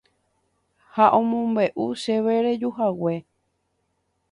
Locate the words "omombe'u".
1.19-1.85